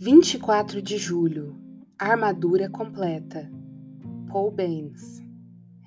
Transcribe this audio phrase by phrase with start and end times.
[0.00, 1.60] 24 de julho
[1.98, 3.50] Armadura completa
[4.30, 5.20] Paul Baines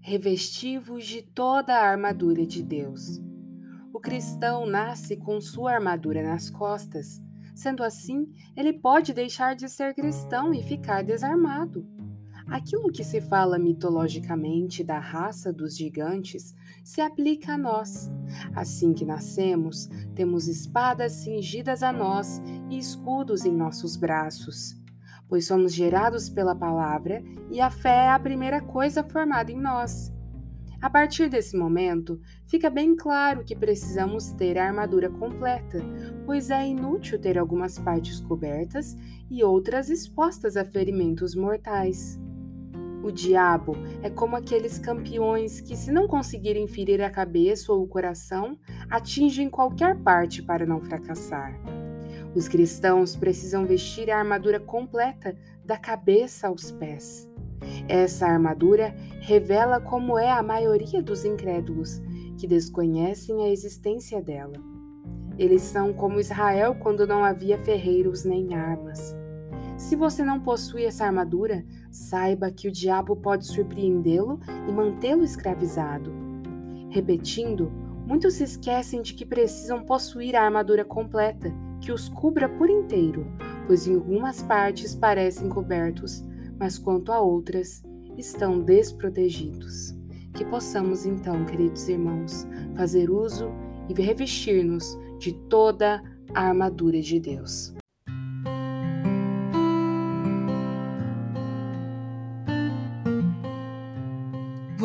[0.00, 3.20] Revestivos de toda a armadura de Deus.
[3.92, 7.20] O cristão nasce com sua armadura nas costas.
[7.52, 11.84] Sendo assim, ele pode deixar de ser cristão e ficar desarmado.
[12.48, 16.54] Aquilo que se fala mitologicamente da raça dos gigantes
[16.84, 18.08] se aplica a nós.
[18.54, 24.76] Assim que nascemos, temos espadas cingidas a nós e escudos em nossos braços.
[25.28, 27.20] Pois somos gerados pela palavra
[27.50, 30.12] e a fé é a primeira coisa formada em nós.
[30.80, 35.82] A partir desse momento, fica bem claro que precisamos ter a armadura completa,
[36.24, 38.96] pois é inútil ter algumas partes cobertas
[39.28, 42.20] e outras expostas a ferimentos mortais.
[43.06, 47.86] O diabo é como aqueles campeões que, se não conseguirem ferir a cabeça ou o
[47.86, 48.58] coração,
[48.90, 51.56] atingem qualquer parte para não fracassar.
[52.34, 57.30] Os cristãos precisam vestir a armadura completa da cabeça aos pés.
[57.86, 62.02] Essa armadura revela como é a maioria dos incrédulos,
[62.36, 64.60] que desconhecem a existência dela.
[65.38, 69.14] Eles são como Israel quando não havia ferreiros nem armas.
[69.76, 76.10] Se você não possui essa armadura, saiba que o diabo pode surpreendê-lo e mantê-lo escravizado.
[76.90, 77.70] Repetindo,
[78.06, 83.26] muitos se esquecem de que precisam possuir a armadura completa, que os cubra por inteiro,
[83.66, 86.24] pois em algumas partes parecem cobertos,
[86.58, 87.82] mas quanto a outras,
[88.16, 89.94] estão desprotegidos.
[90.32, 93.50] Que possamos então, queridos irmãos, fazer uso
[93.90, 96.02] e revestir-nos de toda
[96.34, 97.75] a armadura de Deus.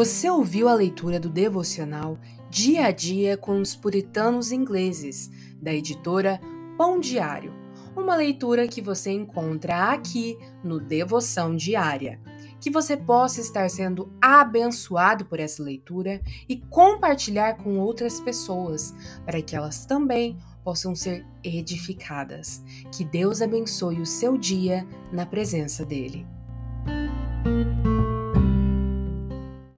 [0.00, 6.40] Você ouviu a leitura do devocional Dia a Dia com os Puritanos Ingleses, da editora
[6.78, 7.52] Pão Diário.
[7.94, 12.18] Uma leitura que você encontra aqui no Devoção Diária.
[12.58, 18.94] Que você possa estar sendo abençoado por essa leitura e compartilhar com outras pessoas,
[19.26, 22.64] para que elas também possam ser edificadas.
[22.90, 26.26] Que Deus abençoe o seu dia na presença dEle.